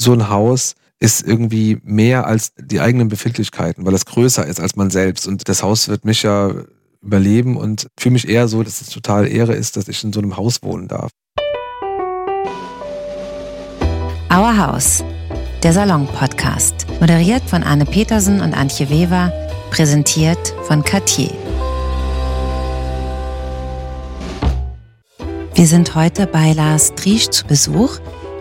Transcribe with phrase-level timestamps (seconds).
[0.00, 4.76] so ein Haus ist irgendwie mehr als die eigenen Befindlichkeiten, weil es größer ist als
[4.76, 5.26] man selbst.
[5.26, 6.54] Und das Haus wird mich ja
[7.02, 10.20] überleben und fühle mich eher so, dass es total Ehre ist, dass ich in so
[10.20, 11.10] einem Haus wohnen darf.
[14.32, 15.04] Our House,
[15.62, 16.86] der Salon-Podcast.
[17.00, 19.32] Moderiert von Anne Petersen und Antje Weber,
[19.70, 21.32] präsentiert von Cartier.
[25.54, 27.98] Wir sind heute bei Lars Triesch zu Besuch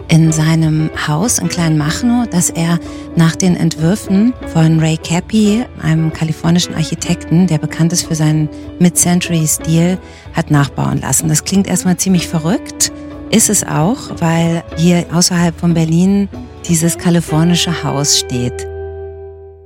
[0.10, 2.80] in seinem Haus in Kleinmachnow, das er
[3.16, 10.00] nach den Entwürfen von Ray Cappy, einem kalifornischen Architekten, der bekannt ist für seinen Mid-Century-Stil,
[10.34, 11.30] hat nachbauen lassen.
[11.30, 12.92] Das klingt erstmal ziemlich verrückt,
[13.30, 16.28] ist es auch, weil hier außerhalb von Berlin
[16.68, 18.68] dieses kalifornische Haus steht.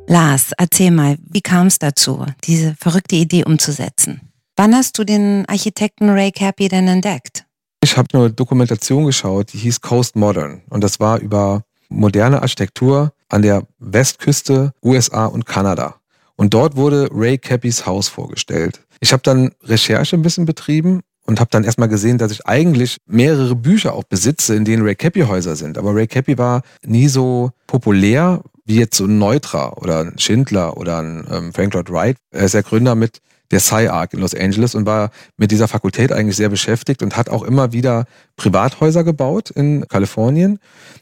[0.08, 4.22] Lars, erzähl mal, wie kam es dazu, diese verrückte Idee umzusetzen?
[4.58, 7.46] Wann hast du den Architekten Ray Cappy denn entdeckt?
[7.84, 10.62] Ich habe eine Dokumentation geschaut, die hieß Coast Modern.
[10.70, 15.95] Und das war über moderne Architektur an der Westküste USA und Kanada.
[16.38, 18.80] Und dort wurde Ray Cappys Haus vorgestellt.
[19.02, 23.00] Ich habe dann Recherche ein bisschen betrieben und habe dann erstmal gesehen, dass ich eigentlich
[23.06, 25.78] mehrere Bücher auch besitze, in denen Ray Cappy Häuser sind.
[25.78, 30.78] Aber Ray Cappy war nie so populär wie jetzt so ein Neutra oder ein Schindler
[30.78, 32.17] oder ein ähm, Frank Lloyd Wright.
[32.31, 33.20] Er ist der Gründer mit
[33.54, 37.30] der SciArc in Los Angeles und war mit dieser Fakultät eigentlich sehr beschäftigt und hat
[37.30, 40.60] auch immer wieder Privathäuser gebaut in Kalifornien,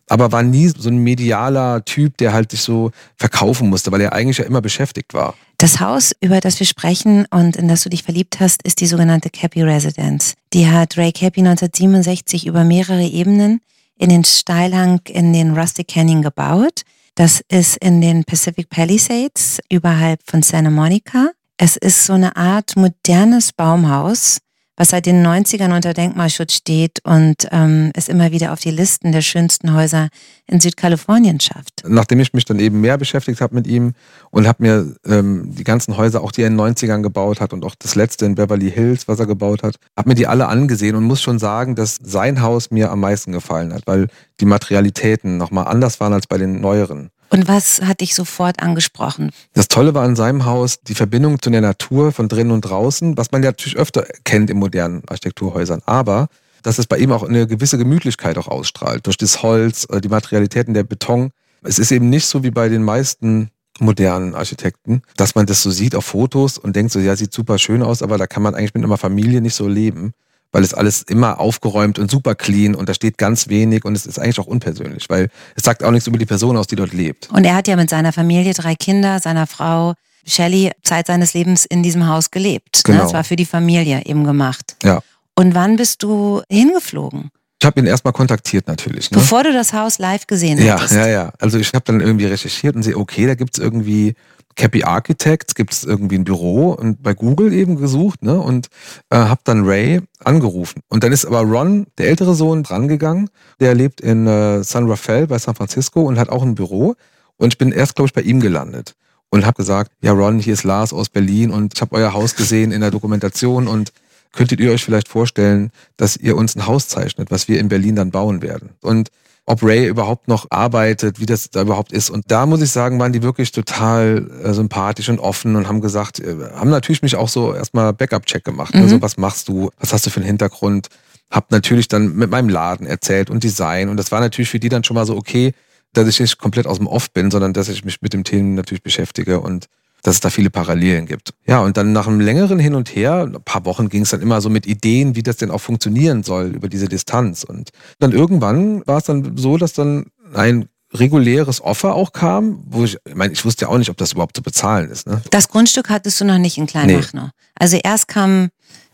[0.08, 4.14] aber war nie so ein medialer Typ, der halt sich so verkaufen musste, weil er
[4.14, 5.34] eigentlich ja immer beschäftigt war.
[5.58, 8.88] Das Haus, über das wir sprechen und in das du dich verliebt hast, ist die
[8.88, 10.34] sogenannte Cappy Residence.
[10.54, 13.62] Die hat Ray Cappy 1967 über mehrere Ebenen
[13.98, 16.82] in den Steilhang in den Rustic Canyon gebaut.
[17.16, 21.32] Das ist in den Pacific Palisades überhalb von Santa Monica.
[21.64, 24.40] Es ist so eine Art modernes Baumhaus,
[24.78, 29.12] was seit den 90ern unter Denkmalschutz steht und ähm, es immer wieder auf die Listen
[29.12, 30.10] der schönsten Häuser
[30.48, 31.84] in Südkalifornien schafft.
[31.88, 33.94] Nachdem ich mich dann eben mehr beschäftigt habe mit ihm
[34.32, 37.54] und habe mir ähm, die ganzen Häuser, auch die er in den 90ern gebaut hat
[37.54, 40.48] und auch das letzte in Beverly Hills, was er gebaut hat, habe mir die alle
[40.48, 44.08] angesehen und muss schon sagen, dass sein Haus mir am meisten gefallen hat, weil
[44.40, 47.12] die Materialitäten nochmal anders waren als bei den neueren.
[47.32, 49.32] Und was hat dich sofort angesprochen?
[49.54, 53.16] Das Tolle war an seinem Haus die Verbindung zu der Natur von drinnen und draußen,
[53.16, 55.82] was man ja natürlich öfter kennt in modernen Architekturhäusern.
[55.86, 56.28] Aber
[56.62, 59.08] dass es bei ihm auch eine gewisse Gemütlichkeit auch ausstrahlt.
[59.08, 61.32] Durch das Holz, äh, die Materialitäten, der Beton.
[61.64, 63.50] Es ist eben nicht so wie bei den meisten
[63.80, 67.58] modernen Architekten, dass man das so sieht auf Fotos und denkt so, ja, sieht super
[67.58, 70.14] schön aus, aber da kann man eigentlich mit einer Familie nicht so leben
[70.52, 74.06] weil es alles immer aufgeräumt und super clean und da steht ganz wenig und es
[74.06, 76.94] ist eigentlich auch unpersönlich, weil es sagt auch nichts über die Person aus, die dort
[76.94, 77.30] lebt.
[77.32, 79.94] Und er hat ja mit seiner Familie, drei Kinder, seiner Frau
[80.26, 82.84] Shelley Zeit seines Lebens in diesem Haus gelebt.
[82.88, 82.94] Ne?
[82.94, 83.04] Genau.
[83.04, 84.76] Das war für die Familie eben gemacht.
[84.84, 85.02] Ja.
[85.36, 87.32] Und wann bist du hingeflogen?
[87.60, 89.12] Ich habe ihn erstmal kontaktiert natürlich.
[89.12, 89.18] Ne?
[89.18, 90.94] Bevor du das Haus live gesehen ja, hattest.
[90.94, 91.34] Ja, ja, ja.
[91.40, 94.16] Also ich habe dann irgendwie recherchiert und sehe, okay, da gibt es irgendwie
[94.56, 98.40] Cappy Architects, gibt es irgendwie ein Büro und bei Google eben gesucht ne?
[98.40, 98.68] und
[99.10, 100.82] äh, habe dann Ray angerufen.
[100.90, 103.30] Und dann ist aber Ron, der ältere Sohn, drangegangen.
[103.60, 106.96] Der lebt in äh, San Rafael bei San Francisco und hat auch ein Büro.
[107.38, 108.96] Und ich bin erst, glaube ich, bei ihm gelandet
[109.30, 112.36] und habe gesagt, ja Ron, hier ist Lars aus Berlin und ich habe euer Haus
[112.36, 113.92] gesehen in der Dokumentation und
[114.34, 117.96] könntet ihr euch vielleicht vorstellen, dass ihr uns ein Haus zeichnet, was wir in Berlin
[117.96, 118.72] dann bauen werden.
[118.82, 119.10] Und
[119.46, 122.10] ob Ray überhaupt noch arbeitet, wie das da überhaupt ist.
[122.10, 125.82] Und da muss ich sagen, waren die wirklich total äh, sympathisch und offen und haben
[125.82, 128.76] gesagt, äh, haben natürlich mich auch so erstmal Backup-Check gemacht.
[128.76, 128.82] Mhm.
[128.82, 130.88] Also was machst du, was hast du für einen Hintergrund?
[131.30, 133.90] Hab natürlich dann mit meinem Laden erzählt und Design.
[133.90, 135.54] Und das war natürlich für die dann schon mal so okay,
[135.94, 138.56] dass ich nicht komplett aus dem Off bin, sondern dass ich mich mit dem Themen
[138.56, 139.68] natürlich beschäftige und
[140.04, 141.34] dass es da viele Parallelen gibt.
[141.46, 144.22] Ja, und dann nach einem längeren Hin und Her, ein paar Wochen ging es dann
[144.22, 147.44] immer so mit Ideen, wie das denn auch funktionieren soll über diese Distanz.
[147.44, 147.70] Und
[148.00, 152.98] dann irgendwann war es dann so, dass dann ein reguläres Offer auch kam, wo ich,
[153.06, 155.08] ich meine, ich wusste ja auch nicht, ob das überhaupt zu bezahlen ist.
[155.08, 155.22] Ne?
[155.32, 157.26] Das Grundstück hattest du noch nicht in Kleinmachnow.
[157.26, 157.30] Nee.
[157.56, 158.50] Also erst kam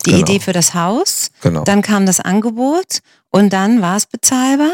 [0.05, 0.23] die genau.
[0.23, 1.63] Idee für das Haus, genau.
[1.63, 2.99] dann kam das Angebot
[3.31, 4.71] und dann war es bezahlbar?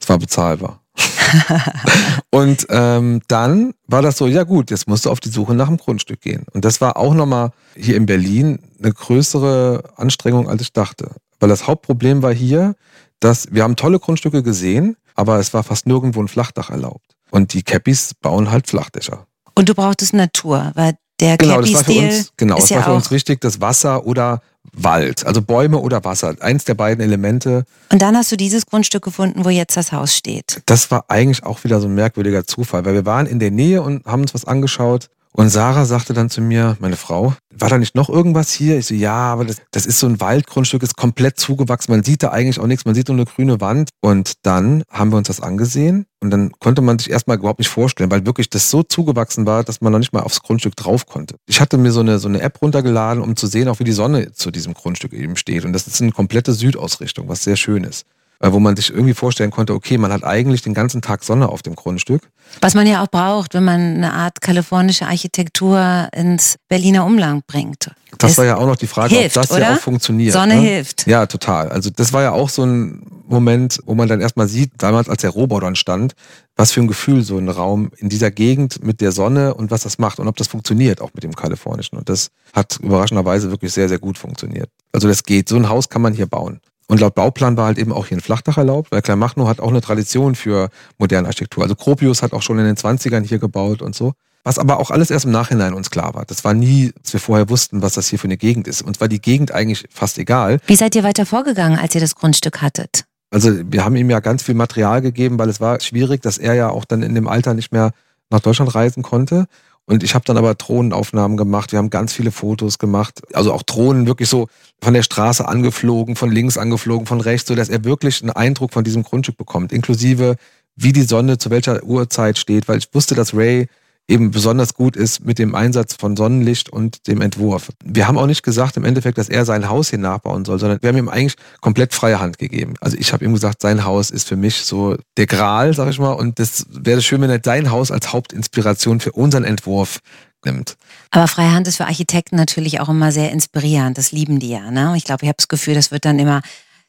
[0.00, 0.83] Es war bezahlbar.
[2.30, 5.68] und ähm, dann war das so, ja gut, jetzt musst du auf die Suche nach
[5.68, 6.46] einem Grundstück gehen.
[6.52, 11.10] Und das war auch nochmal hier in Berlin eine größere Anstrengung, als ich dachte.
[11.40, 12.74] Weil das Hauptproblem war hier,
[13.20, 17.16] dass wir haben tolle Grundstücke gesehen, aber es war fast nirgendwo ein Flachdach erlaubt.
[17.30, 19.26] Und die Cappies bauen halt Flachdächer.
[19.56, 22.92] Und du brauchtest Natur, weil der genau, das war für uns, genau, das war für
[22.94, 27.64] uns wichtig, das Wasser oder Wald, also Bäume oder Wasser, eins der beiden Elemente.
[27.92, 30.62] Und dann hast du dieses Grundstück gefunden, wo jetzt das Haus steht.
[30.66, 33.82] Das war eigentlich auch wieder so ein merkwürdiger Zufall, weil wir waren in der Nähe
[33.82, 37.76] und haben uns was angeschaut Und Sarah sagte dann zu mir, meine Frau, war da
[37.76, 38.78] nicht noch irgendwas hier?
[38.78, 41.92] Ich so, ja, aber das, das ist so ein Waldgrundstück, ist komplett zugewachsen.
[41.92, 43.90] Man sieht da eigentlich auch nichts, man sieht nur eine grüne Wand.
[44.00, 47.68] Und dann haben wir uns das angesehen und dann konnte man sich erstmal überhaupt nicht
[47.68, 51.06] vorstellen, weil wirklich das so zugewachsen war, dass man noch nicht mal aufs Grundstück drauf
[51.06, 51.34] konnte.
[51.46, 53.92] Ich hatte mir so eine, so eine App runtergeladen, um zu sehen, auch wie die
[53.92, 55.64] Sonne zu diesem Grundstück eben steht.
[55.64, 58.06] Und das ist eine komplette Südausrichtung, was sehr schön ist.
[58.40, 61.48] Äh, wo man sich irgendwie vorstellen konnte, okay, man hat eigentlich den ganzen Tag Sonne
[61.48, 62.22] auf dem Grundstück.
[62.60, 67.90] Was man ja auch braucht, wenn man eine Art kalifornische Architektur ins Berliner Umland bringt.
[68.18, 69.60] Das es war ja auch noch die Frage, hilft, ob das oder?
[69.60, 70.32] ja auch funktioniert.
[70.32, 70.60] Sonne ne?
[70.60, 71.06] hilft.
[71.06, 71.68] Ja, total.
[71.70, 75.22] Also das war ja auch so ein Moment, wo man dann erstmal sieht, damals als
[75.22, 76.14] der Rohbau dann stand,
[76.56, 79.82] was für ein Gefühl so ein Raum in dieser Gegend mit der Sonne und was
[79.82, 81.98] das macht und ob das funktioniert, auch mit dem kalifornischen.
[81.98, 84.68] Und das hat überraschenderweise wirklich sehr, sehr gut funktioniert.
[84.92, 85.48] Also das geht.
[85.48, 86.60] So ein Haus kann man hier bauen.
[86.86, 89.70] Und laut Bauplan war halt eben auch hier ein Flachdach erlaubt, weil Kleinmachnow hat auch
[89.70, 91.62] eine Tradition für moderne Architektur.
[91.62, 94.12] Also Kropius hat auch schon in den 20ern hier gebaut und so.
[94.46, 96.26] Was aber auch alles erst im Nachhinein uns klar war.
[96.26, 98.82] Das war nie, dass wir vorher wussten, was das hier für eine Gegend ist.
[98.82, 100.58] Uns war die Gegend eigentlich fast egal.
[100.66, 103.04] Wie seid ihr weiter vorgegangen, als ihr das Grundstück hattet?
[103.30, 106.52] Also wir haben ihm ja ganz viel Material gegeben, weil es war schwierig, dass er
[106.52, 107.92] ja auch dann in dem Alter nicht mehr
[108.28, 109.46] nach Deutschland reisen konnte.
[109.86, 111.72] Und ich habe dann aber Drohnenaufnahmen gemacht.
[111.72, 113.20] Wir haben ganz viele Fotos gemacht.
[113.34, 114.48] Also auch Drohnen wirklich so
[114.80, 118.72] von der Straße angeflogen, von links angeflogen, von rechts, so dass er wirklich einen Eindruck
[118.72, 120.36] von diesem Grundstück bekommt, inklusive
[120.76, 123.68] wie die Sonne zu welcher Uhrzeit steht, weil ich wusste, dass Ray
[124.06, 127.70] eben besonders gut ist mit dem Einsatz von Sonnenlicht und dem Entwurf.
[127.82, 130.78] Wir haben auch nicht gesagt im Endeffekt, dass er sein Haus hier nachbauen soll, sondern
[130.82, 132.74] wir haben ihm eigentlich komplett freie Hand gegeben.
[132.80, 135.98] Also ich habe ihm gesagt, sein Haus ist für mich so der Gral, sag ich
[135.98, 140.00] mal, und das wäre schön, wenn er sein Haus als Hauptinspiration für unseren Entwurf
[140.44, 140.76] nimmt.
[141.10, 143.96] Aber freie Hand ist für Architekten natürlich auch immer sehr inspirierend.
[143.96, 144.70] Das lieben die ja.
[144.70, 144.92] Ne?
[144.96, 146.42] Ich glaube, ich habe das Gefühl, das wird dann immer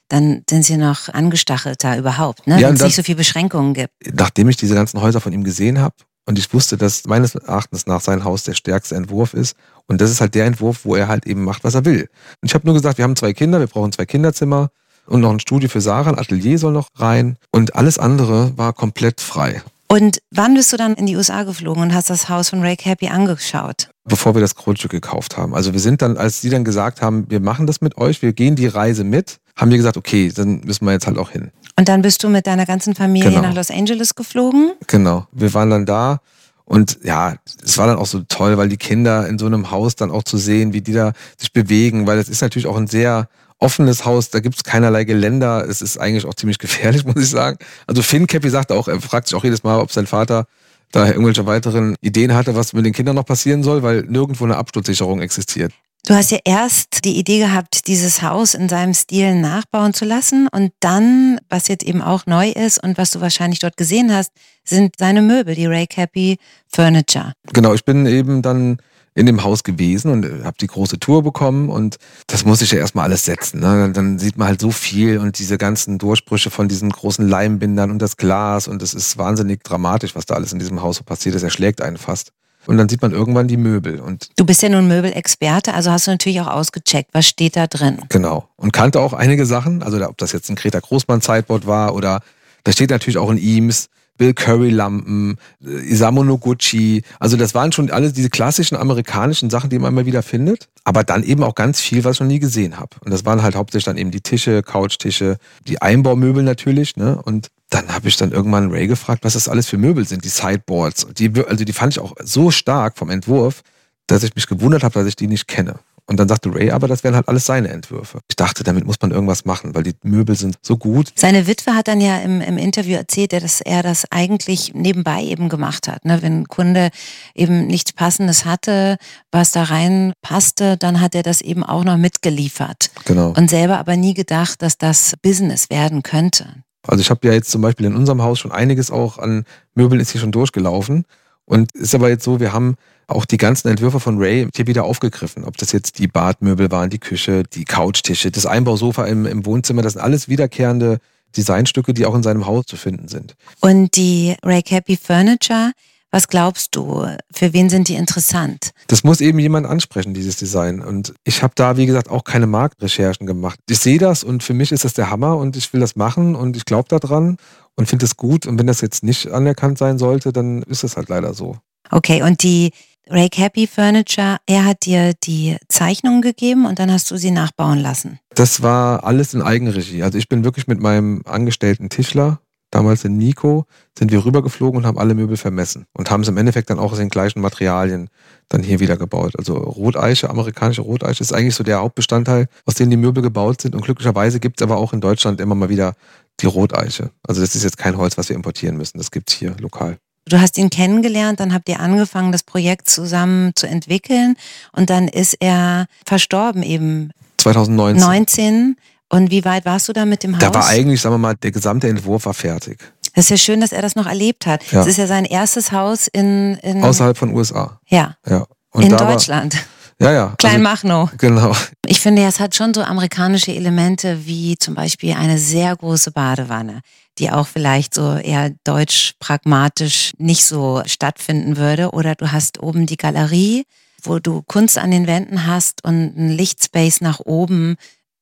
[0.07, 2.61] dann sind sie noch angestachelter überhaupt, ne?
[2.61, 3.89] Ja, wenn es nicht so viele Beschränkungen gibt.
[4.13, 5.95] Nachdem ich diese ganzen Häuser von ihm gesehen habe
[6.25, 9.55] und ich wusste, dass meines Erachtens nach sein Haus der stärkste Entwurf ist
[9.87, 12.09] und das ist halt der Entwurf, wo er halt eben macht, was er will.
[12.41, 14.69] Und ich habe nur gesagt, wir haben zwei Kinder, wir brauchen zwei Kinderzimmer
[15.05, 18.73] und noch ein Studio für Sarah, ein Atelier soll noch rein und alles andere war
[18.73, 19.61] komplett frei.
[19.87, 22.75] Und wann bist du dann in die USA geflogen und hast das Haus von Ray
[22.75, 23.89] Happy angeschaut?
[24.07, 25.55] bevor wir das Grundstück gekauft haben.
[25.55, 28.33] Also wir sind dann, als die dann gesagt haben, wir machen das mit euch, wir
[28.33, 31.51] gehen die Reise mit, haben wir gesagt, okay, dann müssen wir jetzt halt auch hin.
[31.77, 33.41] Und dann bist du mit deiner ganzen Familie Genau.
[33.41, 34.73] nach Los Angeles geflogen?
[34.87, 35.27] Genau.
[35.31, 36.19] Wir waren dann da
[36.65, 39.95] und ja, es war dann auch so toll, weil die Kinder in so einem Haus
[39.95, 42.87] dann auch zu sehen, wie die da sich bewegen, weil es ist natürlich auch ein
[42.87, 43.27] sehr
[43.59, 47.29] offenes Haus, da gibt es keinerlei Geländer, es ist eigentlich auch ziemlich gefährlich, muss ich
[47.29, 47.57] sagen.
[47.87, 50.45] Also Finn Cappy sagt auch, er fragt sich auch jedes Mal, ob sein Vater
[50.91, 54.57] da irgendwelche weiteren Ideen hatte, was mit den Kindern noch passieren soll, weil nirgendwo eine
[54.57, 55.73] Absturzsicherung existiert.
[56.07, 60.47] Du hast ja erst die Idee gehabt, dieses Haus in seinem Stil nachbauen zu lassen
[60.47, 64.31] und dann, was jetzt eben auch neu ist und was du wahrscheinlich dort gesehen hast,
[64.63, 66.37] sind seine Möbel, die Ray Cappy
[66.67, 67.33] Furniture.
[67.53, 68.77] Genau, ich bin eben dann
[69.15, 71.97] in dem Haus gewesen und habe die große Tour bekommen und
[72.27, 73.61] das muss ich ja erstmal alles setzen.
[73.61, 73.89] Ne?
[73.93, 78.01] Dann sieht man halt so viel und diese ganzen Durchbrüche von diesen großen Leimbindern und
[78.01, 81.33] das Glas und es ist wahnsinnig dramatisch, was da alles in diesem Haus so passiert
[81.33, 81.43] ist.
[81.43, 82.33] Er schlägt einen fast.
[82.67, 86.07] Und dann sieht man irgendwann die Möbel und Du bist ja nun Möbelexperte, also hast
[86.07, 87.99] du natürlich auch ausgecheckt, was steht da drin.
[88.09, 88.49] genau.
[88.57, 92.21] Und kannte auch einige Sachen, also ob das jetzt ein Greta Großmann Zeitboard war oder
[92.63, 97.03] da steht natürlich auch in Eames, Bill Curry Lampen, äh, Isamu Noguchi.
[97.19, 100.69] Also das waren schon alle diese klassischen amerikanischen Sachen, die man immer wieder findet.
[100.83, 102.95] Aber dann eben auch ganz viel, was ich noch nie gesehen habe.
[103.03, 106.95] Und das waren halt hauptsächlich dann eben die Tische, Couchtische, die Einbaumöbel natürlich.
[106.95, 107.21] Ne?
[107.21, 110.29] Und dann habe ich dann irgendwann Ray gefragt, was das alles für Möbel sind, die
[110.29, 111.07] Sideboards.
[111.17, 113.63] Die, also die fand ich auch so stark vom Entwurf,
[114.07, 115.79] dass ich mich gewundert habe, dass ich die nicht kenne.
[116.07, 118.19] Und dann sagte Ray, aber das wären halt alles seine Entwürfe.
[118.29, 121.11] Ich dachte, damit muss man irgendwas machen, weil die Möbel sind so gut.
[121.15, 125.49] Seine Witwe hat dann ja im, im Interview erzählt, dass er das eigentlich nebenbei eben
[125.49, 126.05] gemacht hat.
[126.05, 126.21] Ne?
[126.21, 126.89] Wenn ein Kunde
[127.33, 128.97] eben nichts Passendes hatte,
[129.31, 132.91] was da rein passte, dann hat er das eben auch noch mitgeliefert.
[133.05, 133.33] Genau.
[133.35, 136.63] Und selber aber nie gedacht, dass das Business werden könnte.
[136.87, 139.99] Also ich habe ja jetzt zum Beispiel in unserem Haus schon einiges auch an Möbeln
[139.99, 141.05] ist hier schon durchgelaufen.
[141.45, 142.75] Und ist aber jetzt so, wir haben
[143.07, 145.43] auch die ganzen Entwürfe von Ray hier wieder aufgegriffen.
[145.43, 149.81] Ob das jetzt die Badmöbel waren, die Küche, die Couchtische, das Einbausofa im, im Wohnzimmer,
[149.81, 150.99] das sind alles wiederkehrende
[151.37, 153.35] Designstücke, die auch in seinem Haus zu finden sind.
[153.59, 155.71] Und die Ray Cappy Furniture,
[156.11, 158.71] was glaubst du, für wen sind die interessant?
[158.87, 160.79] Das muss eben jemand ansprechen, dieses Design.
[160.79, 163.59] Und ich habe da, wie gesagt, auch keine Marktrecherchen gemacht.
[163.69, 166.35] Ich sehe das und für mich ist das der Hammer und ich will das machen
[166.35, 167.37] und ich glaube daran
[167.75, 168.45] und finde es gut.
[168.45, 171.57] Und wenn das jetzt nicht anerkannt sein sollte, dann ist es halt leider so.
[171.91, 172.71] Okay, und die
[173.07, 177.79] Ray Cappy Furniture, er hat dir die Zeichnungen gegeben und dann hast du sie nachbauen
[177.79, 178.19] lassen.
[178.33, 180.01] Das war alles in Eigenregie.
[180.01, 182.39] Also ich bin wirklich mit meinem angestellten Tischler
[182.71, 183.65] damals in Nico,
[183.97, 186.91] sind wir rübergeflogen und haben alle Möbel vermessen und haben es im Endeffekt dann auch
[186.91, 188.09] aus den gleichen Materialien
[188.49, 189.33] dann hier wieder gebaut.
[189.37, 193.75] Also Roteiche, amerikanische Roteiche ist eigentlich so der Hauptbestandteil, aus dem die Möbel gebaut sind.
[193.75, 195.95] Und glücklicherweise gibt es aber auch in Deutschland immer mal wieder
[196.41, 197.11] die Roteiche.
[197.27, 198.97] Also das ist jetzt kein Holz, was wir importieren müssen.
[198.97, 199.97] Das gibt es hier lokal.
[200.27, 204.35] Du hast ihn kennengelernt, dann habt ihr angefangen, das Projekt zusammen zu entwickeln
[204.71, 207.11] und dann ist er verstorben eben.
[207.37, 207.99] 2019.
[208.03, 208.75] 19.
[209.09, 210.39] Und wie weit warst du da mit dem Haus?
[210.39, 212.79] Da war eigentlich, sagen wir mal, der gesamte Entwurf war fertig.
[213.13, 214.63] Das ist ja schön, dass er das noch erlebt hat.
[214.71, 214.79] Ja.
[214.79, 217.79] Das ist ja sein erstes Haus in, in Außerhalb von USA.
[217.87, 218.45] ja, Ja.
[218.71, 219.55] Und in da war- Deutschland.
[219.99, 220.33] Ja, ja.
[220.37, 221.05] Kleinmachnow.
[221.05, 221.55] Also, genau.
[221.85, 226.81] Ich finde, es hat schon so amerikanische Elemente wie zum Beispiel eine sehr große Badewanne,
[227.17, 231.91] die auch vielleicht so eher deutsch pragmatisch nicht so stattfinden würde.
[231.91, 233.65] Oder du hast oben die Galerie,
[234.03, 237.75] wo du Kunst an den Wänden hast und ein Lichtspace nach oben.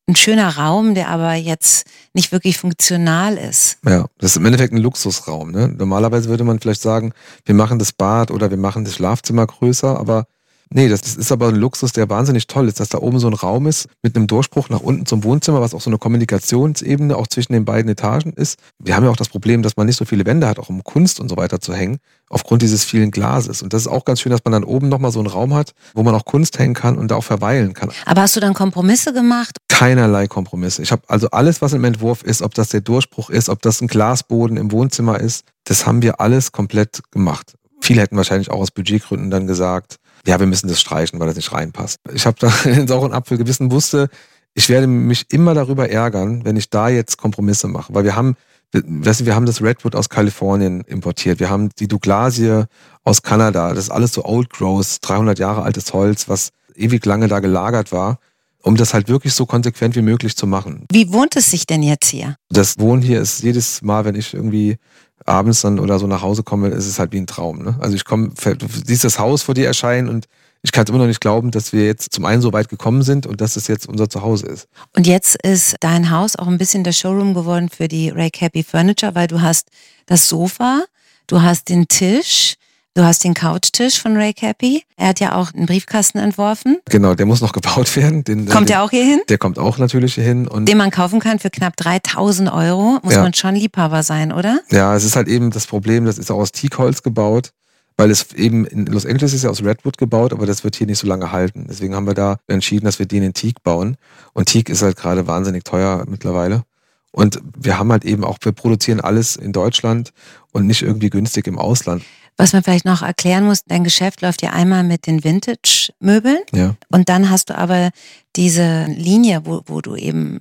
[0.05, 3.77] Ein schöner Raum, der aber jetzt nicht wirklich funktional ist.
[3.85, 5.51] Ja, das ist im Endeffekt ein Luxusraum.
[5.51, 5.69] Ne?
[5.69, 7.13] Normalerweise würde man vielleicht sagen,
[7.45, 10.25] wir machen das Bad oder wir machen das Schlafzimmer größer, aber
[10.73, 13.27] nee, das, das ist aber ein Luxus, der wahnsinnig toll ist, dass da oben so
[13.27, 17.15] ein Raum ist mit einem Durchbruch nach unten zum Wohnzimmer, was auch so eine Kommunikationsebene
[17.15, 18.59] auch zwischen den beiden Etagen ist.
[18.79, 20.83] Wir haben ja auch das Problem, dass man nicht so viele Wände hat, auch um
[20.83, 21.99] Kunst und so weiter zu hängen,
[22.29, 23.61] aufgrund dieses vielen Glases.
[23.61, 25.73] Und das ist auch ganz schön, dass man dann oben nochmal so einen Raum hat,
[25.93, 27.91] wo man auch Kunst hängen kann und da auch verweilen kann.
[28.05, 29.57] Aber hast du dann Kompromisse gemacht?
[29.69, 30.81] Keinerlei Kompromisse.
[30.81, 33.81] Ich habe also alles, was im Entwurf ist, ob das der Durchbruch ist, ob das
[33.81, 37.53] ein Glasboden im Wohnzimmer ist, das haben wir alles komplett gemacht.
[37.83, 41.35] Viele hätten wahrscheinlich auch aus Budgetgründen dann gesagt, ja, wir müssen das streichen, weil das
[41.35, 41.99] nicht reinpasst.
[42.13, 44.09] Ich habe da in den sauren Apfel gewissen wusste,
[44.53, 48.37] ich werde mich immer darüber ärgern, wenn ich da jetzt Kompromisse mache, weil wir haben
[48.73, 51.39] weißt du, wir haben das Redwood aus Kalifornien importiert.
[51.39, 52.63] Wir haben die Douglasie
[53.03, 53.69] aus Kanada.
[53.69, 57.91] Das ist alles so Old Growth, 300 Jahre altes Holz, was ewig lange da gelagert
[57.91, 58.17] war,
[58.63, 60.87] um das halt wirklich so konsequent wie möglich zu machen.
[60.91, 62.35] Wie wohnt es sich denn jetzt hier?
[62.49, 64.77] Das Wohnen hier ist jedes Mal, wenn ich irgendwie
[65.25, 67.63] abends dann oder so nach Hause komme, ist es halt wie ein Traum.
[67.63, 67.75] Ne?
[67.79, 70.27] Also ich komme, du siehst das Haus vor dir erscheinen und
[70.63, 73.03] ich kann es immer noch nicht glauben, dass wir jetzt zum einen so weit gekommen
[73.03, 74.67] sind und dass es jetzt unser Zuhause ist.
[74.95, 78.63] Und jetzt ist dein Haus auch ein bisschen der Showroom geworden für die Ray Happy
[78.63, 79.67] Furniture, weil du hast
[80.05, 80.85] das Sofa,
[81.27, 82.55] du hast den Tisch,
[82.95, 84.83] du hast den Couchtisch von Ray Happy.
[84.97, 86.77] Er hat ja auch einen Briefkasten entworfen.
[86.89, 88.23] Genau, der muss noch gebaut werden.
[88.23, 89.21] Den, Kommt den, der auch hier hin?
[89.29, 90.47] Der kommt auch natürlich hier hin.
[90.47, 92.99] Und Den man kaufen kann für knapp 3000 Euro.
[93.03, 93.21] Muss Ja.
[93.23, 94.59] man schon Liebhaber sein, oder?
[94.71, 97.51] Ja, es ist halt eben das Problem, das ist auch aus Teakholz gebaut,
[97.97, 100.87] weil es eben in Los Angeles ist ja aus Redwood gebaut, aber das wird hier
[100.87, 101.65] nicht so lange halten.
[101.69, 103.97] Deswegen haben wir da entschieden, dass wir den in Teak bauen.
[104.33, 106.63] Und Teak ist halt gerade wahnsinnig teuer mittlerweile.
[107.11, 110.13] Und wir haben halt eben auch, wir produzieren alles in Deutschland
[110.51, 112.03] und nicht irgendwie günstig im Ausland.
[112.37, 116.75] Was man vielleicht noch erklären muss, dein Geschäft läuft ja einmal mit den Vintage-Möbeln Ja.
[116.89, 117.91] und dann hast du aber
[118.35, 120.39] diese Linie, wo, wo du eben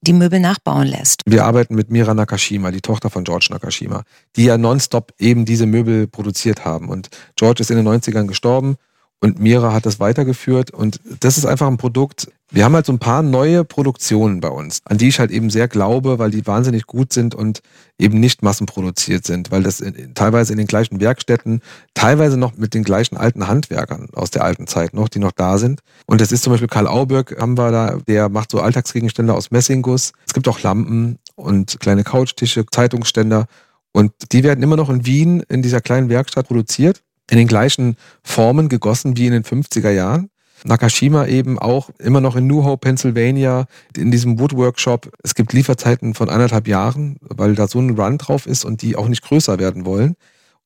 [0.00, 1.22] die Möbel nachbauen lässt.
[1.26, 4.04] Wir arbeiten mit Mira Nakashima, die Tochter von George Nakashima,
[4.36, 6.88] die ja nonstop eben diese Möbel produziert haben.
[6.88, 8.76] Und George ist in den 90ern gestorben
[9.20, 10.70] und Mira hat das weitergeführt.
[10.70, 12.28] Und das ist einfach ein Produkt.
[12.52, 15.50] Wir haben halt so ein paar neue Produktionen bei uns, an die ich halt eben
[15.50, 17.60] sehr glaube, weil die wahnsinnig gut sind und
[17.98, 21.60] eben nicht massenproduziert sind, weil das in, teilweise in den gleichen Werkstätten,
[21.94, 25.58] teilweise noch mit den gleichen alten Handwerkern aus der alten Zeit noch, die noch da
[25.58, 25.80] sind.
[26.06, 29.50] Und das ist zum Beispiel Karl Auberg, haben wir da, der macht so Alltagsgegenstände aus
[29.50, 30.12] Messingguss.
[30.24, 33.46] Es gibt auch Lampen und kleine Couchtische, Zeitungsständer.
[33.92, 37.96] Und die werden immer noch in Wien in dieser kleinen Werkstatt produziert, in den gleichen
[38.22, 40.30] Formen gegossen wie in den 50er Jahren.
[40.64, 45.10] Nakashima eben auch immer noch in New Hope, Pennsylvania, in diesem Woodworkshop.
[45.22, 48.96] Es gibt Lieferzeiten von anderthalb Jahren, weil da so ein Run drauf ist und die
[48.96, 50.16] auch nicht größer werden wollen.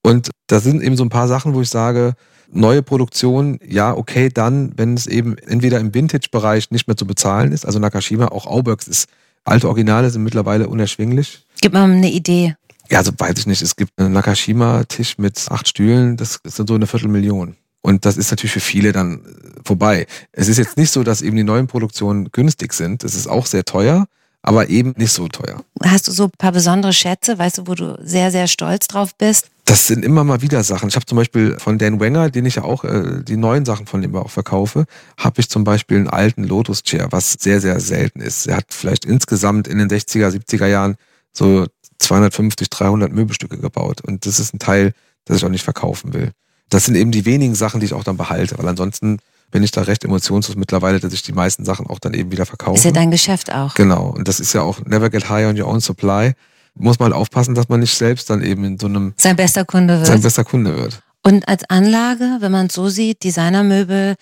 [0.02, 2.14] Und da sind eben so ein paar Sachen, wo ich sage,
[2.52, 7.52] neue Produktion, ja, okay, dann, wenn es eben entweder im Vintage-Bereich nicht mehr zu bezahlen
[7.52, 9.09] ist, also Nakashima, auch Aubergs ist,
[9.44, 11.47] alte Originale sind mittlerweile unerschwinglich.
[11.61, 12.56] Gib mal eine Idee.
[12.90, 16.66] Ja, also weiß ich nicht, es gibt einen Nakashima-Tisch mit acht Stühlen, das ist dann
[16.66, 17.56] so eine Viertelmillion.
[17.82, 20.06] Und das ist natürlich für viele dann äh, vorbei.
[20.32, 23.04] Es ist jetzt nicht so, dass eben die neuen Produktionen günstig sind.
[23.04, 24.06] Es ist auch sehr teuer,
[24.42, 25.62] aber eben nicht so teuer.
[25.82, 29.14] Hast du so ein paar besondere Schätze, weißt du, wo du sehr, sehr stolz drauf
[29.14, 29.49] bist?
[29.64, 30.88] Das sind immer mal wieder Sachen.
[30.88, 33.87] Ich habe zum Beispiel von Dan Wenger, den ich ja auch, äh, die neuen Sachen
[33.87, 34.84] von dem auch verkaufe,
[35.16, 38.46] habe ich zum Beispiel einen alten Lotus Chair, was sehr, sehr selten ist.
[38.46, 40.96] Er hat vielleicht insgesamt in den 60er, 70er Jahren
[41.32, 41.66] so
[41.99, 44.00] 250, 300 Möbelstücke gebaut.
[44.00, 44.92] Und das ist ein Teil,
[45.25, 46.32] das ich auch nicht verkaufen will.
[46.70, 49.18] Das sind eben die wenigen Sachen, die ich auch dann behalte, weil ansonsten
[49.50, 52.46] bin ich da recht emotionslos mittlerweile, dass ich die meisten Sachen auch dann eben wieder
[52.46, 52.78] verkaufe.
[52.78, 53.74] Ist ja dein Geschäft auch.
[53.74, 54.14] Genau.
[54.16, 56.32] Und das ist ja auch never get high on your own supply.
[56.74, 59.64] Muss man halt aufpassen, dass man nicht selbst dann eben in so einem Sein bester
[59.64, 60.22] Kunde sein wird.
[60.22, 61.02] bester Kunde wird.
[61.22, 64.14] Und als Anlage, wenn man es so sieht, Designermöbel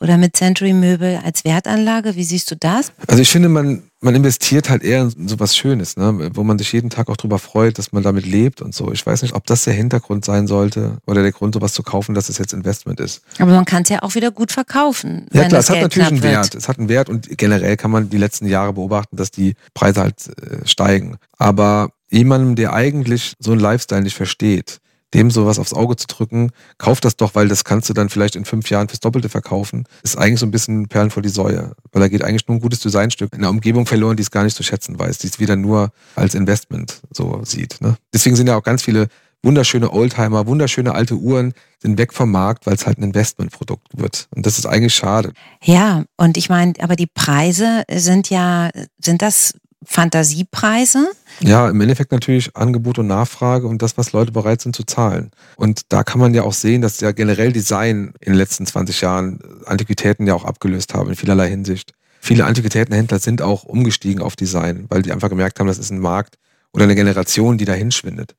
[0.00, 2.16] oder Mid-Century-Möbel als Wertanlage?
[2.16, 2.92] Wie siehst du das?
[3.06, 6.30] Also ich finde, man, man investiert halt eher in so was Schönes, ne?
[6.34, 8.92] wo man sich jeden Tag auch drüber freut, dass man damit lebt und so.
[8.92, 12.14] Ich weiß nicht, ob das der Hintergrund sein sollte oder der Grund, sowas zu kaufen,
[12.14, 13.22] dass es jetzt Investment ist.
[13.38, 15.26] Aber man kann es ja auch wieder gut verkaufen.
[15.32, 16.54] Ja klar, es hat natürlich einen Wert.
[16.54, 20.00] Es hat einen Wert und generell kann man die letzten Jahre beobachten, dass die Preise
[20.00, 21.16] halt äh, steigen.
[21.36, 24.80] Aber jemandem, der eigentlich so einen Lifestyle nicht versteht,
[25.14, 28.36] dem sowas aufs Auge zu drücken, kauf das doch, weil das kannst du dann vielleicht
[28.36, 31.72] in fünf Jahren fürs Doppelte verkaufen, ist eigentlich so ein bisschen Perlen vor die Säue.
[31.92, 34.44] Weil da geht eigentlich nur ein gutes Designstück in einer Umgebung verloren, die es gar
[34.44, 37.80] nicht zu schätzen weiß, die es wieder nur als Investment so sieht.
[37.80, 37.96] Ne?
[38.12, 39.08] Deswegen sind ja auch ganz viele
[39.42, 44.28] wunderschöne Oldtimer, wunderschöne alte Uhren sind weg vom Markt, weil es halt ein Investmentprodukt wird.
[44.34, 45.32] Und das ist eigentlich schade.
[45.62, 49.54] Ja, und ich meine, aber die Preise sind ja, sind das
[49.84, 51.08] Fantasiepreise?
[51.40, 55.30] Ja, im Endeffekt natürlich Angebot und Nachfrage und das, was Leute bereit sind zu zahlen.
[55.56, 59.00] Und da kann man ja auch sehen, dass ja generell Design in den letzten 20
[59.00, 61.92] Jahren Antiquitäten ja auch abgelöst haben in vielerlei Hinsicht.
[62.20, 66.00] Viele Antiquitätenhändler sind auch umgestiegen auf Design, weil die einfach gemerkt haben, das ist ein
[66.00, 66.34] Markt,
[66.72, 68.34] oder eine Generation, die da hinschwindet.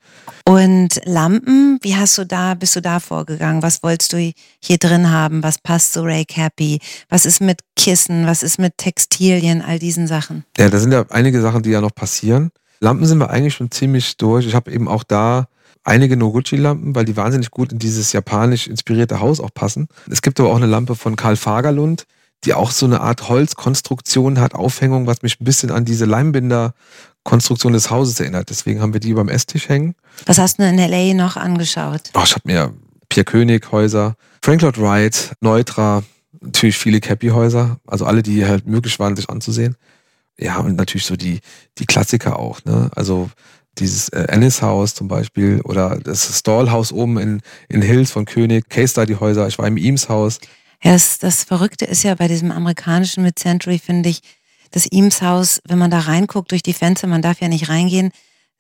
[0.46, 3.62] Und Lampen, wie hast du da, bist du da vorgegangen?
[3.62, 4.32] Was wolltest du
[4.62, 5.44] hier drin haben?
[5.44, 6.80] Was passt zu Ray Cappy?
[7.10, 8.26] Was ist mit Kissen?
[8.26, 9.62] Was ist mit Textilien?
[9.62, 10.46] All diesen Sachen.
[10.58, 12.52] Ja, da sind ja einige Sachen, die ja noch passieren.
[12.80, 14.46] Lampen sind wir eigentlich schon ziemlich durch.
[14.46, 15.48] Ich habe eben auch da
[15.84, 19.88] einige Noguchi-Lampen, weil die wahnsinnig gut in dieses japanisch inspirierte Haus auch passen.
[20.10, 22.06] Es gibt aber auch eine Lampe von Karl Fagerlund,
[22.46, 26.74] die auch so eine Art Holzkonstruktion hat, Aufhängung, was mich ein bisschen an diese Leimbinder
[27.24, 28.50] Konstruktion des Hauses erinnert.
[28.50, 29.96] Deswegen haben wir die beim Esstisch hängen.
[30.26, 31.14] Was hast du in L.A.
[31.14, 32.12] noch angeschaut?
[32.14, 32.74] Oh, ich habe mir
[33.10, 36.04] Pierre König Häuser, Frank Lloyd Wright, Neutra,
[36.40, 39.76] natürlich viele Cappy-Häuser, also alle, die halt möglich waren, sich anzusehen.
[40.38, 41.40] Ja, und natürlich so die,
[41.78, 42.90] die Klassiker auch, ne?
[42.96, 43.30] Also
[43.78, 48.26] dieses äh, Ennis Haus zum Beispiel oder das Stall Haus oben in, in Hills von
[48.26, 50.40] König, Case Study Häuser, ich war im Eames Haus.
[50.84, 54.22] Ja, das, das Verrückte ist ja bei diesem amerikanischen Mid-Century, finde ich,
[54.72, 58.12] das Eames-Haus, wenn man da reinguckt durch die Fenster, man darf ja nicht reingehen,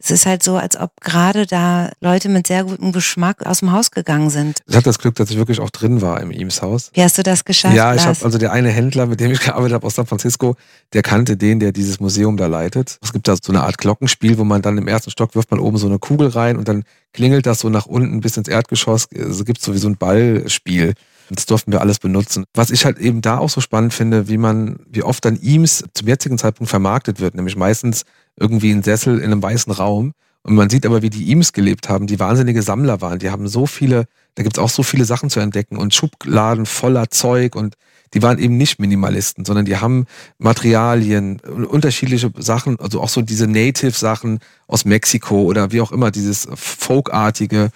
[0.02, 3.74] es ist halt so, als ob gerade da Leute mit sehr gutem Geschmack aus dem
[3.74, 4.62] Haus gegangen sind.
[4.66, 6.90] Ich hatte das Glück, dass ich wirklich auch drin war im Eames Haus.
[6.94, 7.76] Wie hast du das geschafft?
[7.76, 10.56] Ja, ich habe also der eine Händler, mit dem ich gearbeitet habe aus San Francisco,
[10.94, 12.98] der kannte den, der dieses Museum da leitet.
[13.02, 15.60] Es gibt da so eine Art Glockenspiel, wo man dann im ersten Stock wirft man
[15.60, 19.08] oben so eine Kugel rein und dann klingelt das so nach unten bis ins Erdgeschoss.
[19.12, 20.94] Es gibt sowieso ein Ballspiel.
[21.30, 22.46] Das durften wir alles benutzen.
[22.54, 25.84] Was ich halt eben da auch so spannend finde, wie man, wie oft dann Eames
[25.94, 28.04] zum jetzigen Zeitpunkt vermarktet wird, nämlich meistens
[28.40, 30.14] irgendwie ein Sessel in einem weißen Raum.
[30.42, 33.20] Und man sieht aber, wie die Eames gelebt haben, die wahnsinnige Sammler waren.
[33.20, 37.10] Die haben so viele, da gibt's auch so viele Sachen zu entdecken und Schubladen voller
[37.10, 37.76] Zeug und
[38.14, 40.06] die waren eben nicht Minimalisten, sondern die haben
[40.40, 46.48] Materialien, unterschiedliche Sachen, also auch so diese Native-Sachen aus Mexiko oder wie auch immer, dieses
[46.56, 47.70] Folkartige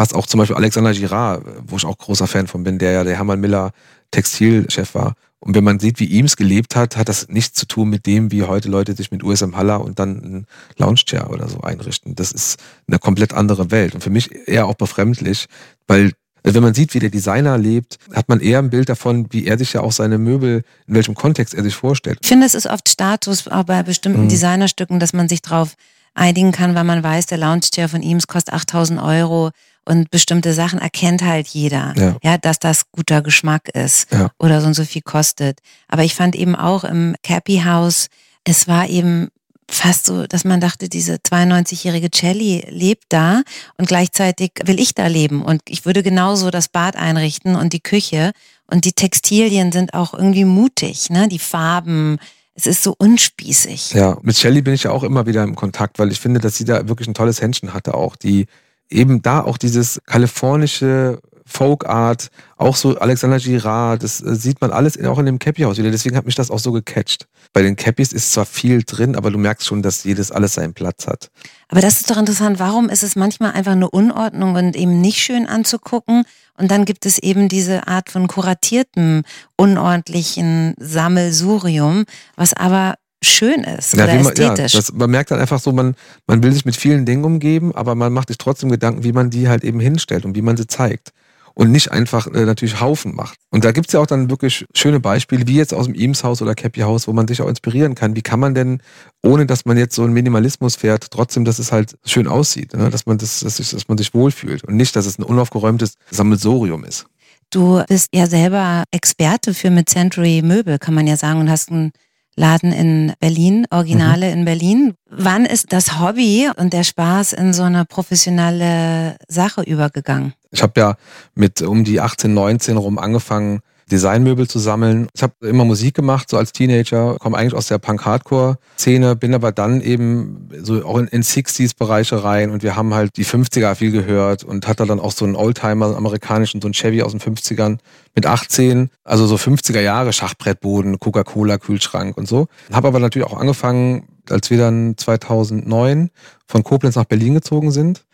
[0.00, 3.04] was auch zum Beispiel Alexander Girard, wo ich auch großer Fan von bin, der ja
[3.04, 3.72] der Hermann Miller
[4.10, 5.14] Textilchef war.
[5.40, 8.06] Und wenn man sieht, wie ihm es gelebt hat, hat das nichts zu tun mit
[8.06, 10.46] dem, wie heute Leute sich mit USM Haller und dann ein
[10.78, 12.14] Lounge-Chair oder so einrichten.
[12.14, 12.58] Das ist
[12.88, 13.94] eine komplett andere Welt.
[13.94, 15.46] Und für mich eher auch befremdlich,
[15.86, 16.12] weil
[16.44, 19.58] wenn man sieht, wie der Designer lebt, hat man eher ein Bild davon, wie er
[19.58, 22.18] sich ja auch seine Möbel, in welchem Kontext er sich vorstellt.
[22.22, 24.28] Ich finde, es ist oft Status, auch bei bestimmten mhm.
[24.30, 25.74] Designerstücken, dass man sich drauf
[26.14, 29.50] einigen kann, weil man weiß, der Lounge-Chair von ihm kostet 8000 Euro
[29.84, 34.30] und bestimmte Sachen erkennt halt jeder, ja, ja dass das guter Geschmack ist ja.
[34.38, 35.58] oder so und so viel kostet.
[35.88, 38.08] Aber ich fand eben auch im Cappy House,
[38.44, 39.28] es war eben
[39.70, 43.42] fast so, dass man dachte, diese 92-jährige Celly lebt da
[43.78, 47.80] und gleichzeitig will ich da leben und ich würde genauso das Bad einrichten und die
[47.80, 48.32] Küche
[48.66, 51.28] und die Textilien sind auch irgendwie mutig, ne?
[51.28, 52.18] Die Farben,
[52.54, 53.92] es ist so unspießig.
[53.92, 56.56] Ja, mit Shelly bin ich ja auch immer wieder im Kontakt, weil ich finde, dass
[56.56, 58.46] sie da wirklich ein tolles Händchen hatte auch, die
[58.90, 64.70] eben da auch dieses kalifornische Folk Art, auch so Alexander Girard, das äh, sieht man
[64.70, 65.90] alles auch in dem Cappy-Haus wieder.
[65.90, 67.26] Deswegen hat mich das auch so gecatcht.
[67.52, 70.74] Bei den Cappies ist zwar viel drin, aber du merkst schon, dass jedes alles seinen
[70.74, 71.28] Platz hat.
[71.68, 72.60] Aber das ist doch interessant.
[72.60, 76.24] Warum ist es manchmal einfach eine Unordnung und eben nicht schön anzugucken?
[76.56, 79.22] Und dann gibt es eben diese Art von kuratiertem,
[79.56, 82.04] unordentlichen Sammelsurium,
[82.36, 84.74] was aber schön ist ja, oder man, ästhetisch.
[84.74, 85.94] Ja, das, man merkt dann einfach so, man,
[86.26, 89.30] man will sich mit vielen Dingen umgeben, aber man macht sich trotzdem Gedanken, wie man
[89.30, 91.12] die halt eben hinstellt und wie man sie zeigt.
[91.52, 93.36] Und nicht einfach äh, natürlich Haufen macht.
[93.50, 96.40] Und da gibt's ja auch dann wirklich schöne Beispiele, wie jetzt aus dem Eames Haus
[96.40, 98.14] oder Cappy Haus, wo man sich auch inspirieren kann.
[98.14, 98.80] Wie kann man denn,
[99.22, 102.88] ohne dass man jetzt so einen Minimalismus fährt, trotzdem, dass es halt schön aussieht, ne?
[102.88, 106.84] dass, man das, dass, dass man sich wohlfühlt und nicht, dass es ein unaufgeräumtes Sammelsorium
[106.84, 107.06] ist.
[107.50, 111.90] Du bist ja selber Experte für Mid-Century Möbel, kann man ja sagen, und hast ein
[112.36, 114.32] Laden in Berlin, Originale mhm.
[114.32, 114.94] in Berlin.
[115.10, 120.34] Wann ist das Hobby und der Spaß in so eine professionelle Sache übergegangen?
[120.50, 120.96] Ich habe ja
[121.34, 123.60] mit um die 18, 19 rum angefangen,
[123.90, 125.08] Designmöbel zu sammeln.
[125.14, 129.52] Ich habe immer Musik gemacht, so als Teenager, komme eigentlich aus der Punk-Hardcore-Szene, bin aber
[129.52, 133.90] dann eben so auch in, in 60s-Bereiche rein und wir haben halt die 50er viel
[133.90, 137.20] gehört und hatte dann auch so einen Oldtimer, einen amerikanischen, so einen Chevy aus den
[137.20, 137.78] 50ern
[138.14, 142.46] mit 18, also so 50er Jahre Schachbrettboden, Coca-Cola, Kühlschrank und so.
[142.72, 146.10] Habe aber natürlich auch angefangen, als wir dann 2009
[146.46, 148.04] von Koblenz nach Berlin gezogen sind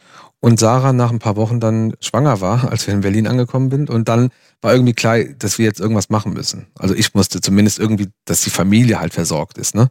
[0.47, 3.91] und Sarah nach ein paar Wochen dann schwanger war, als wir in Berlin angekommen sind.
[3.91, 4.31] Und dann
[4.61, 6.69] war irgendwie klar, dass wir jetzt irgendwas machen müssen.
[6.79, 9.75] Also ich musste zumindest irgendwie, dass die Familie halt versorgt ist.
[9.75, 9.89] Ne?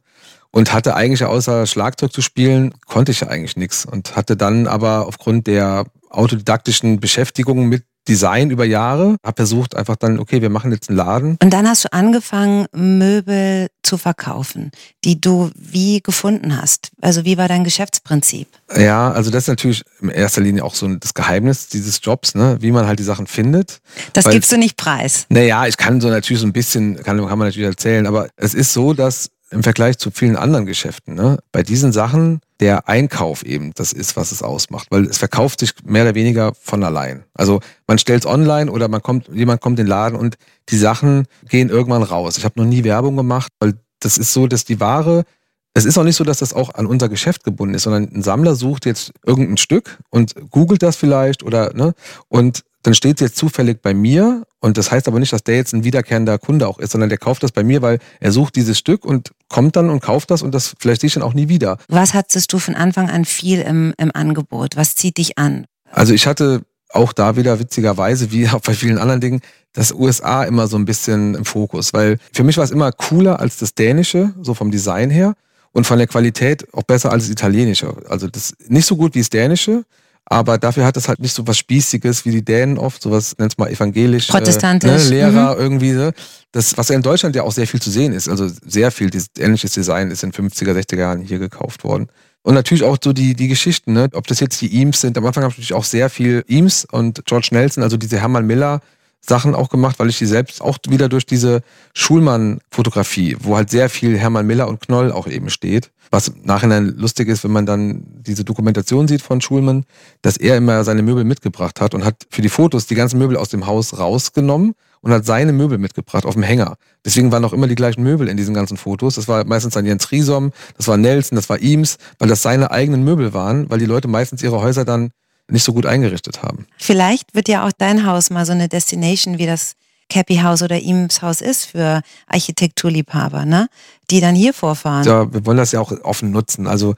[0.51, 3.85] Und hatte eigentlich außer Schlagzeug zu spielen, konnte ich ja eigentlich nichts.
[3.85, 9.95] Und hatte dann aber aufgrund der autodidaktischen Beschäftigung mit Design über Jahre, habe versucht einfach
[9.95, 11.37] dann, okay, wir machen jetzt einen Laden.
[11.41, 14.71] Und dann hast du angefangen, Möbel zu verkaufen,
[15.03, 16.89] die du wie gefunden hast.
[17.01, 18.47] Also wie war dein Geschäftsprinzip?
[18.75, 22.57] Ja, also das ist natürlich in erster Linie auch so das Geheimnis dieses Jobs, ne?
[22.61, 23.79] wie man halt die Sachen findet.
[24.13, 25.25] Das Weil, gibst du nicht preis.
[25.29, 28.53] Naja, ich kann so natürlich so ein bisschen, kann, kann man natürlich erzählen, aber es
[28.53, 31.15] ist so, dass im Vergleich zu vielen anderen Geschäften.
[31.15, 31.37] Ne?
[31.51, 35.71] Bei diesen Sachen der Einkauf eben das ist, was es ausmacht, weil es verkauft sich
[35.83, 37.23] mehr oder weniger von allein.
[37.33, 40.37] Also man stellt es online oder man kommt, jemand kommt in den Laden und
[40.69, 42.37] die Sachen gehen irgendwann raus.
[42.37, 45.25] Ich habe noch nie Werbung gemacht, weil das ist so, dass die Ware,
[45.73, 48.23] es ist auch nicht so, dass das auch an unser Geschäft gebunden ist, sondern ein
[48.23, 51.93] Sammler sucht jetzt irgendein Stück und googelt das vielleicht oder ne
[52.29, 55.55] und dann steht es jetzt zufällig bei mir und das heißt aber nicht, dass der
[55.55, 58.55] jetzt ein wiederkehrender Kunde auch ist, sondern der kauft das bei mir, weil er sucht
[58.55, 61.33] dieses Stück und kommt dann und kauft das und das vielleicht sehe ich dann auch
[61.33, 61.77] nie wieder.
[61.87, 64.75] Was hattest du von Anfang an viel im, im Angebot?
[64.75, 65.65] Was zieht dich an?
[65.91, 69.41] Also ich hatte auch da wieder witzigerweise, wie auch bei vielen anderen Dingen,
[69.73, 73.39] das USA immer so ein bisschen im Fokus, weil für mich war es immer cooler
[73.39, 75.33] als das Dänische, so vom Design her
[75.71, 77.93] und von der Qualität auch besser als das Italienische.
[78.07, 79.85] Also das nicht so gut wie das Dänische,
[80.25, 83.57] aber dafür hat es halt nicht so was Spießiges wie die Dänen oft, sowas nennt
[83.59, 84.27] mal evangelisch.
[84.27, 84.89] Protestantisch.
[84.89, 85.61] Äh, ne, Lehrer mhm.
[85.61, 85.91] irgendwie.
[85.91, 86.13] Ne?
[86.51, 88.27] Das, was ja in Deutschland ja auch sehr viel zu sehen ist.
[88.27, 92.07] Also sehr viel, dieses ähnliches Design ist in 50er, 60er Jahren hier gekauft worden.
[92.41, 94.09] Und natürlich auch so die, die Geschichten, ne?
[94.13, 95.17] ob das jetzt die Eames sind.
[95.17, 98.45] Am Anfang habe ich natürlich auch sehr viel Eames und George Nelson, also diese Hermann
[98.45, 98.81] Miller
[99.27, 101.61] Sachen auch gemacht, weil ich die selbst auch wieder durch diese
[101.93, 107.27] Schulmann-Fotografie, wo halt sehr viel Hermann Miller und Knoll auch eben steht, was nachhinein lustig
[107.27, 109.85] ist, wenn man dann diese Dokumentation sieht von Schulmann,
[110.21, 113.37] dass er immer seine Möbel mitgebracht hat und hat für die Fotos die ganzen Möbel
[113.37, 116.77] aus dem Haus rausgenommen und hat seine Möbel mitgebracht auf dem Hänger.
[117.03, 119.15] Deswegen waren auch immer die gleichen Möbel in diesen ganzen Fotos.
[119.15, 122.71] Das war meistens dann Jens Riesom, das war Nelson, das war Eames, weil das seine
[122.71, 125.11] eigenen Möbel waren, weil die Leute meistens ihre Häuser dann
[125.49, 126.65] nicht so gut eingerichtet haben.
[126.77, 129.73] Vielleicht wird ja auch dein Haus mal so eine Destination wie das
[130.09, 133.67] Cappy House oder Eames Haus ist für Architekturliebhaber, ne?
[134.11, 135.03] Die dann hier vorfahren.
[135.05, 136.67] Ja, wir wollen das ja auch offen nutzen.
[136.67, 136.95] Also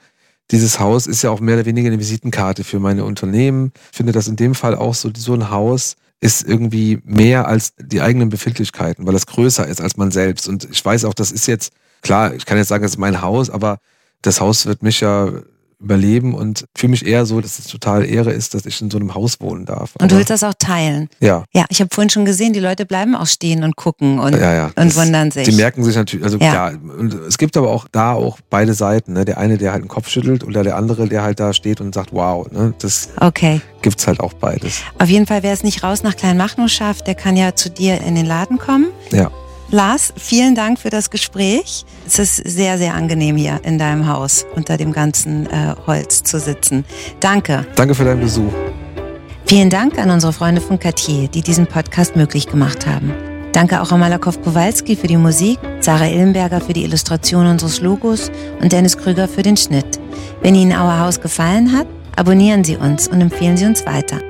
[0.50, 3.72] dieses Haus ist ja auch mehr oder weniger eine Visitenkarte für meine Unternehmen.
[3.90, 7.74] Ich finde das in dem Fall auch so, so ein Haus ist irgendwie mehr als
[7.78, 10.48] die eigenen Befindlichkeiten, weil es größer ist als man selbst.
[10.48, 13.22] Und ich weiß auch, das ist jetzt, klar, ich kann jetzt sagen, das ist mein
[13.22, 13.78] Haus, aber
[14.22, 15.30] das Haus wird mich ja
[15.80, 18.98] überleben und fühle mich eher so, dass es total Ehre ist, dass ich in so
[18.98, 19.94] einem Haus wohnen darf.
[20.00, 21.08] Und du willst das auch teilen?
[21.20, 21.44] Ja.
[21.54, 24.54] Ja, ich habe vorhin schon gesehen, die Leute bleiben auch stehen und gucken und, ja,
[24.54, 24.64] ja.
[24.66, 25.48] und das, wundern sich.
[25.48, 26.70] Die merken sich natürlich, also ja.
[26.70, 26.78] ja.
[26.98, 29.12] und es gibt aber auch da auch beide Seiten.
[29.12, 29.24] Ne?
[29.24, 31.94] Der eine, der halt den Kopf schüttelt oder der andere, der halt da steht und
[31.94, 32.74] sagt, wow, ne?
[32.80, 33.60] das okay.
[33.82, 34.82] gibt's halt auch beides.
[34.98, 38.00] Auf jeden Fall, wer es nicht raus nach Kleinmachnow schafft, der kann ja zu dir
[38.00, 38.86] in den Laden kommen.
[39.12, 39.30] Ja.
[39.70, 41.84] Lars, vielen Dank für das Gespräch.
[42.06, 46.40] Es ist sehr, sehr angenehm hier in deinem Haus unter dem ganzen äh, Holz zu
[46.40, 46.86] sitzen.
[47.20, 47.66] Danke.
[47.76, 48.52] Danke für deinen Besuch.
[49.44, 53.12] Vielen Dank an unsere Freunde von Cartier, die diesen Podcast möglich gemacht haben.
[53.52, 58.30] Danke auch an Malakow Kowalski für die Musik, Sarah Illenberger für die Illustration unseres Logos
[58.62, 60.00] und Dennis Krüger für den Schnitt.
[60.40, 64.20] Wenn Ihnen Our Haus gefallen hat, abonnieren Sie uns und empfehlen Sie uns weiter.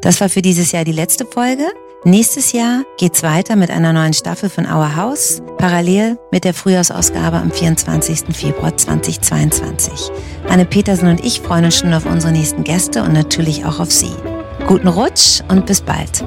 [0.00, 1.64] Das war für dieses Jahr die letzte Folge.
[2.04, 7.36] Nächstes Jahr geht's weiter mit einer neuen Staffel von Our House, parallel mit der Frühjahrsausgabe
[7.36, 8.34] am 24.
[8.36, 10.10] Februar 2022.
[10.48, 13.92] Anne Petersen und ich freuen uns schon auf unsere nächsten Gäste und natürlich auch auf
[13.92, 14.10] Sie.
[14.66, 16.24] Guten Rutsch und bis bald.